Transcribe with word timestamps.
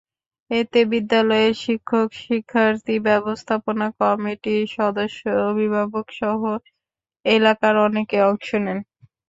এতে 0.51 0.79
বিদ্যালয়ের 0.91 1.53
শিক্ষক-শিক্ষার্থী, 1.63 2.95
ব্যবস্থাপনা 3.07 3.87
কমিটির 3.99 4.63
সদস্য, 4.77 5.21
অভিভাবকসহ 5.49 6.41
এলাকার 7.25 7.75
অনেকে 7.87 8.17
অংশ 8.29 8.49
নেন। 8.65 8.79